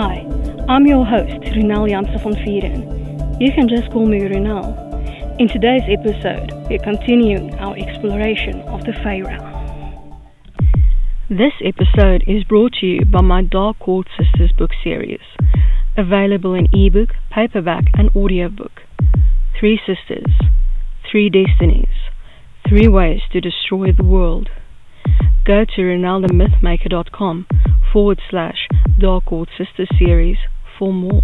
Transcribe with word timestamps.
Hi, 0.00 0.24
I'm 0.68 0.86
your 0.86 1.04
host, 1.04 1.42
Ronel 1.56 1.88
Janse 1.90 2.22
van 2.22 2.34
Vuuren. 2.34 3.40
You 3.40 3.50
can 3.50 3.68
just 3.68 3.90
call 3.90 4.06
me 4.06 4.20
Ronel. 4.20 4.70
In 5.40 5.48
today's 5.48 5.82
episode, 5.88 6.52
we're 6.70 6.78
continuing 6.78 7.52
our 7.54 7.76
exploration 7.76 8.60
of 8.68 8.84
the 8.84 8.92
realm. 9.02 10.22
This 11.28 11.54
episode 11.64 12.22
is 12.28 12.44
brought 12.44 12.74
to 12.74 12.86
you 12.86 13.06
by 13.06 13.22
my 13.22 13.42
Dark 13.42 13.80
Court 13.80 14.06
Sisters 14.16 14.52
book 14.56 14.70
series, 14.84 15.26
available 15.96 16.54
in 16.54 16.68
ebook, 16.72 17.08
paperback, 17.32 17.86
and 17.94 18.08
audiobook. 18.14 18.82
Three 19.58 19.80
sisters, 19.84 20.30
three 21.10 21.28
destinies, 21.28 21.96
three 22.68 22.86
ways 22.86 23.22
to 23.32 23.40
destroy 23.40 23.90
the 23.90 24.04
world. 24.04 24.48
Go 25.44 25.64
to 25.64 25.82
ronelthemythmaker.com 25.82 27.46
forward 27.92 28.20
slash 28.30 28.67
Dark 28.98 29.26
Court 29.26 29.48
Sisters 29.56 29.88
series 29.96 30.38
for 30.76 30.92
more. 30.92 31.22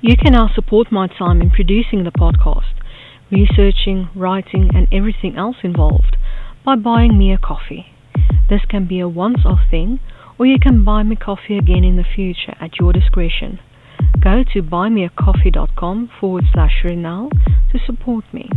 You 0.00 0.16
can 0.16 0.32
now 0.32 0.50
support 0.52 0.90
my 0.90 1.06
time 1.06 1.40
in 1.40 1.50
producing 1.50 2.02
the 2.02 2.10
podcast, 2.10 2.74
researching, 3.30 4.08
writing, 4.16 4.70
and 4.74 4.88
everything 4.92 5.36
else 5.36 5.56
involved 5.62 6.16
by 6.64 6.74
buying 6.76 7.16
me 7.16 7.32
a 7.32 7.38
coffee. 7.38 7.86
This 8.50 8.62
can 8.68 8.88
be 8.88 8.98
a 8.98 9.08
once 9.08 9.40
off 9.44 9.60
thing, 9.70 10.00
or 10.38 10.46
you 10.46 10.58
can 10.60 10.84
buy 10.84 11.04
me 11.04 11.14
coffee 11.14 11.56
again 11.56 11.84
in 11.84 11.96
the 11.96 12.04
future 12.04 12.56
at 12.60 12.80
your 12.80 12.92
discretion. 12.92 13.60
Go 14.20 14.42
to 14.52 14.62
buymeacoffee.com 14.62 16.10
forward 16.20 16.44
slash 16.52 16.82
Ronel 16.84 17.30
to 17.70 17.78
support 17.86 18.24
me. 18.32 18.50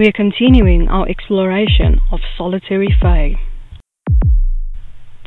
We 0.00 0.06
are 0.06 0.12
continuing 0.12 0.88
our 0.88 1.06
exploration 1.06 2.00
of 2.10 2.20
solitary 2.38 2.88
fae. 3.02 3.34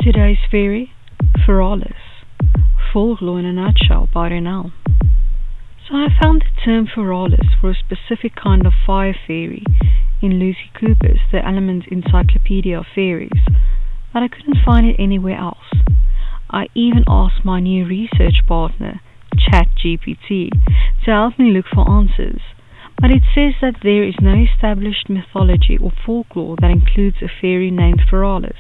Today's 0.02 0.40
fairy, 0.50 0.92
Farralis, 1.46 1.94
folklore 2.92 3.38
in 3.38 3.46
a 3.46 3.54
nutshell 3.54 4.10
by 4.12 4.30
Ronel. 4.30 4.72
So 5.88 5.94
I 5.94 6.08
found 6.20 6.42
the 6.42 6.62
term 6.66 6.88
Farralis 6.88 7.54
for 7.62 7.70
a 7.70 7.76
specific 7.76 8.36
kind 8.36 8.66
of 8.66 8.74
fire 8.84 9.16
fairy 9.28 9.64
in 10.24 10.40
Lucy 10.40 10.72
Cooper's 10.74 11.20
The 11.32 11.48
Element 11.48 11.84
Encyclopedia 11.92 12.76
of 12.80 12.86
Fairies, 12.96 13.46
but 14.12 14.24
I 14.24 14.28
couldn't 14.28 14.66
find 14.66 14.88
it 14.88 14.96
anywhere 14.98 15.38
else. 15.38 15.70
I 16.50 16.66
even 16.74 17.04
asked 17.08 17.46
my 17.46 17.60
new 17.60 17.86
research 17.86 18.42
partner, 18.48 19.02
ChatGPT, 19.38 20.50
to 21.06 21.12
help 21.12 21.38
me 21.38 21.52
look 21.52 21.66
for 21.72 21.88
answers 21.88 22.42
but 23.00 23.12
it 23.12 23.24
says 23.36 23.54
that 23.62 23.82
there 23.84 24.04
is 24.04 24.16
no 24.22 24.34
established 24.34 25.10
mythology 25.10 25.78
or 25.82 25.92
folklore 26.06 26.56
that 26.62 26.72
includes 26.72 27.18
a 27.22 27.28
fairy 27.42 27.72
named 27.72 28.02
Farralis, 28.10 28.60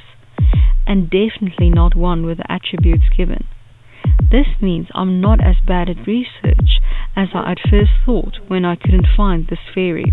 and 0.85 1.09
definitely 1.09 1.69
not 1.69 1.95
one 1.95 2.25
with 2.25 2.37
the 2.37 2.51
attributes 2.51 3.05
given. 3.15 3.45
This 4.31 4.47
means 4.61 4.87
I'm 4.93 5.21
not 5.21 5.39
as 5.43 5.55
bad 5.65 5.89
at 5.89 6.07
research 6.07 6.81
as 7.15 7.29
I 7.33 7.51
at 7.51 7.69
first 7.69 7.91
thought 8.05 8.39
when 8.47 8.65
I 8.65 8.75
couldn't 8.75 9.07
find 9.15 9.47
this 9.47 9.59
fairy. 9.73 10.11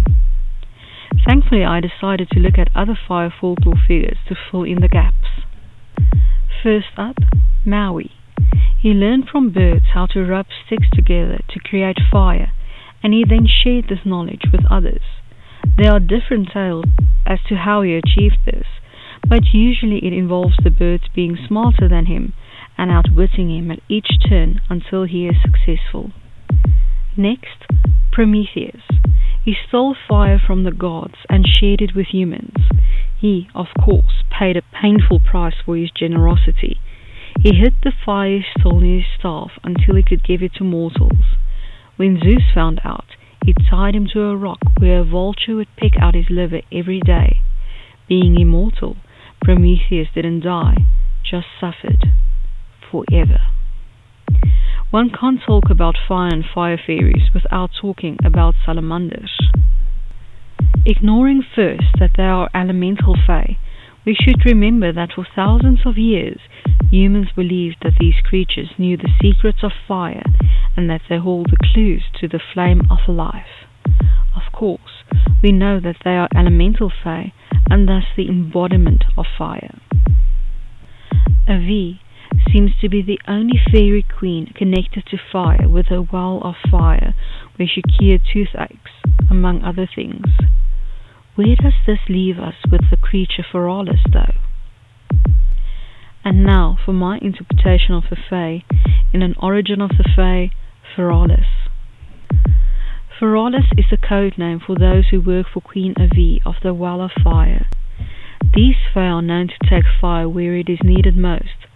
Thankfully, 1.26 1.64
I 1.64 1.80
decided 1.80 2.28
to 2.30 2.40
look 2.40 2.58
at 2.58 2.70
other 2.74 2.98
fire 3.08 3.32
folklore 3.40 3.80
figures 3.88 4.18
to 4.28 4.36
fill 4.50 4.62
in 4.62 4.80
the 4.80 4.88
gaps. 4.88 5.42
First 6.62 6.92
up, 6.96 7.16
Maui. 7.64 8.12
He 8.80 8.90
learned 8.90 9.28
from 9.30 9.52
birds 9.52 9.86
how 9.92 10.06
to 10.06 10.24
rub 10.24 10.46
sticks 10.66 10.86
together 10.92 11.40
to 11.48 11.60
create 11.60 11.98
fire 12.10 12.52
and 13.02 13.12
he 13.12 13.24
then 13.28 13.46
shared 13.46 13.86
this 13.88 14.04
knowledge 14.04 14.42
with 14.52 14.64
others. 14.70 15.02
There 15.76 15.92
are 15.92 16.00
different 16.00 16.48
tales 16.52 16.86
as 17.26 17.38
to 17.48 17.56
how 17.56 17.82
he 17.82 17.94
achieved 17.94 18.38
this, 18.44 18.66
but 19.28 19.52
usually 19.52 19.98
it 20.04 20.12
involves 20.12 20.56
the 20.62 20.70
birds 20.70 21.04
being 21.14 21.36
smarter 21.46 21.88
than 21.88 22.06
him 22.06 22.32
and 22.76 22.90
outwitting 22.90 23.50
him 23.50 23.70
at 23.70 23.80
each 23.88 24.08
turn 24.28 24.60
until 24.68 25.04
he 25.04 25.26
is 25.26 25.36
successful. 25.42 26.12
Next, 27.16 27.66
Prometheus. 28.12 28.82
He 29.44 29.54
stole 29.68 29.96
fire 30.08 30.38
from 30.44 30.64
the 30.64 30.70
gods 30.70 31.16
and 31.28 31.46
shared 31.46 31.80
it 31.80 31.94
with 31.94 32.08
humans. 32.08 32.56
He, 33.18 33.48
of 33.54 33.66
course, 33.82 34.24
paid 34.30 34.56
a 34.56 34.62
painful 34.80 35.20
price 35.20 35.56
for 35.64 35.76
his 35.76 35.90
generosity. 35.90 36.80
He 37.42 37.54
hid 37.54 37.74
the 37.82 37.92
fire 38.04 38.38
he 38.38 38.44
stole 38.58 38.80
in 38.80 38.96
his 38.98 39.06
staff 39.18 39.52
until 39.62 39.96
he 39.96 40.02
could 40.02 40.24
give 40.24 40.42
it 40.42 40.54
to 40.54 40.64
mortals. 40.64 41.36
When 42.00 42.18
Zeus 42.18 42.44
found 42.54 42.80
out, 42.82 43.04
he 43.44 43.52
tied 43.68 43.94
him 43.94 44.06
to 44.14 44.22
a 44.22 44.34
rock 44.34 44.60
where 44.78 45.00
a 45.00 45.04
vulture 45.04 45.56
would 45.56 45.68
pick 45.76 45.98
out 46.00 46.14
his 46.14 46.30
liver 46.30 46.62
every 46.72 46.98
day. 46.98 47.42
Being 48.08 48.40
immortal, 48.40 48.96
Prometheus 49.44 50.08
didn't 50.14 50.40
die, 50.40 50.76
just 51.22 51.48
suffered 51.60 52.06
forever. 52.90 53.40
One 54.90 55.10
can't 55.10 55.42
talk 55.46 55.64
about 55.68 55.96
fire 56.08 56.30
and 56.32 56.42
fire 56.42 56.78
fairies 56.78 57.34
without 57.34 57.68
talking 57.78 58.16
about 58.24 58.54
salamanders. 58.64 59.38
Ignoring 60.86 61.42
first 61.54 61.98
that 61.98 62.12
they 62.16 62.22
are 62.22 62.48
elemental 62.54 63.14
fae, 63.26 63.58
we 64.06 64.14
should 64.14 64.46
remember 64.46 64.90
that 64.90 65.10
for 65.14 65.26
thousands 65.36 65.80
of 65.84 65.98
years 65.98 66.40
humans 66.90 67.28
believed 67.36 67.76
that 67.82 67.98
these 68.00 68.16
creatures 68.24 68.70
knew 68.78 68.96
the 68.96 69.12
secrets 69.20 69.58
of 69.62 69.72
fire 69.86 70.24
and 70.76 70.88
that 70.88 71.02
they 71.08 71.18
hold 71.18 71.50
the 71.50 71.56
clues 71.72 72.04
to 72.20 72.28
the 72.28 72.40
flame 72.52 72.82
of 72.90 73.08
life. 73.08 73.66
Of 74.36 74.52
course, 74.52 75.04
we 75.42 75.52
know 75.52 75.80
that 75.80 75.96
they 76.04 76.16
are 76.16 76.28
elemental 76.34 76.90
fae 77.02 77.32
and 77.68 77.88
thus 77.88 78.04
the 78.16 78.28
embodiment 78.28 79.04
of 79.16 79.26
fire. 79.36 79.80
Avi 81.48 82.00
seems 82.52 82.72
to 82.80 82.88
be 82.88 83.02
the 83.02 83.18
only 83.26 83.58
fairy 83.72 84.04
queen 84.18 84.52
connected 84.54 85.04
to 85.06 85.18
fire 85.32 85.68
with 85.68 85.90
a 85.90 86.02
well 86.12 86.40
of 86.44 86.54
fire 86.70 87.14
where 87.56 87.68
she 87.68 87.82
cured 87.82 88.22
toothaches, 88.32 88.78
among 89.30 89.62
other 89.62 89.88
things. 89.92 90.26
Where 91.34 91.56
does 91.56 91.74
this 91.86 91.98
leave 92.08 92.38
us 92.38 92.54
with 92.70 92.82
the 92.90 92.96
creature 92.96 93.44
Farralis, 93.50 94.02
though? 94.12 94.34
And 96.24 96.44
now 96.44 96.76
for 96.84 96.92
my 96.92 97.18
interpretation 97.18 97.94
of 97.94 98.04
the 98.10 98.16
Fae 98.28 98.62
in 99.12 99.22
an 99.22 99.34
origin 99.40 99.80
of 99.80 99.90
the 99.90 100.08
Fae, 100.14 100.50
Farralis. 100.96 101.46
Farralis 103.18 103.70
is 103.78 103.86
a 103.92 103.96
code 103.96 104.36
name 104.36 104.58
for 104.58 104.74
those 104.74 105.08
who 105.10 105.20
work 105.20 105.46
for 105.52 105.60
Queen 105.60 105.94
Avi 105.96 106.40
of 106.44 106.54
the 106.62 106.74
Well 106.74 107.00
of 107.00 107.12
Fire. 107.22 107.68
These 108.54 108.76
Fae 108.92 109.06
are 109.06 109.22
known 109.22 109.48
to 109.48 109.70
take 109.70 109.84
fire 110.00 110.28
where 110.28 110.56
it 110.56 110.68
is 110.68 110.80
needed 110.82 111.16
most, 111.16 111.66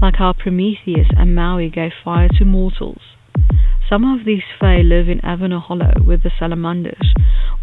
like 0.00 0.16
how 0.16 0.32
Prometheus 0.32 1.08
and 1.16 1.34
Maui 1.34 1.68
gave 1.68 1.92
fire 2.02 2.28
to 2.38 2.44
mortals. 2.44 3.02
Some 3.88 4.04
of 4.04 4.24
these 4.24 4.44
Fae 4.58 4.80
live 4.80 5.08
in 5.10 5.20
Avenel 5.20 5.60
Hollow 5.60 6.02
with 6.02 6.22
the 6.22 6.32
salamanders, 6.38 7.12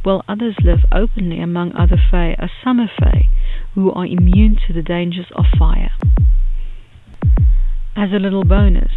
while 0.04 0.24
others 0.28 0.56
live 0.64 0.86
openly 0.92 1.40
among 1.40 1.74
other 1.74 1.98
Fae 2.12 2.36
as 2.38 2.52
summer 2.64 2.88
Fae, 3.00 3.28
who 3.74 3.92
are 3.92 4.06
immune 4.06 4.58
to 4.68 4.74
the 4.74 4.84
dangers 4.84 5.32
of 5.36 5.46
fire. 5.58 5.92
As 7.96 8.12
a 8.12 8.20
little 8.20 8.44
bonus, 8.44 8.92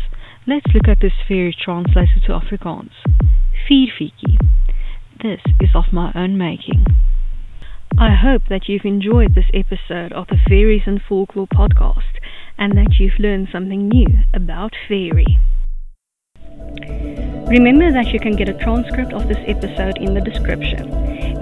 let's 0.46 0.67
look 0.75 0.88
at 0.88 0.99
this 1.00 1.12
fairy 1.26 1.56
translated 1.58 2.23
to 2.26 2.32
Afrikaans. 2.32 2.93
Vuurfeetjie. 3.69 4.37
This 5.23 5.41
is 5.61 5.70
of 5.75 5.93
my 5.93 6.12
own 6.14 6.37
making. 6.37 6.85
I 7.96 8.14
hope 8.14 8.43
that 8.50 8.69
you've 8.69 8.85
enjoyed 8.85 9.35
this 9.35 9.50
episode 9.55 10.12
of 10.12 10.26
the 10.26 10.38
Fairies 10.49 10.82
and 10.87 11.00
Folklore 11.08 11.46
podcast 11.46 12.19
and 12.58 12.76
that 12.76 12.96
you've 12.99 13.19
learned 13.19 13.49
something 13.52 13.88
new 13.88 14.08
about 14.35 14.73
fairy. 14.88 15.38
Remember 17.46 17.93
that 17.93 18.12
you 18.12 18.19
can 18.19 18.35
get 18.37 18.49
a 18.49 18.55
transcript 18.55 19.12
of 19.12 19.29
this 19.29 19.38
episode 19.46 19.99
in 19.99 20.14
the 20.14 20.20
description. 20.20 20.91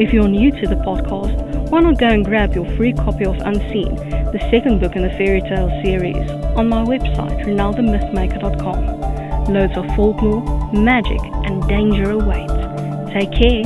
If 0.00 0.12
you're 0.12 0.28
new 0.28 0.50
to 0.50 0.66
the 0.66 0.74
podcast, 0.76 1.70
why 1.70 1.80
not 1.80 1.98
go 1.98 2.08
and 2.08 2.24
grab 2.24 2.54
your 2.54 2.66
free 2.76 2.92
copy 2.92 3.24
of 3.24 3.36
Unseen, 3.36 3.94
the 4.32 4.40
second 4.50 4.80
book 4.80 4.96
in 4.96 5.02
the 5.02 5.10
fairy 5.10 5.40
tale 5.42 5.68
series, 5.84 6.28
on 6.56 6.68
my 6.68 6.84
website, 6.84 7.44
ronelthemythmaker.com. 7.44 9.52
Loads 9.52 9.76
of 9.76 9.86
folklore, 9.94 10.72
magic, 10.72 11.20
and 11.44 11.62
danger 11.68 12.10
awaits. 12.10 12.52
Take 13.12 13.30
care 13.32 13.64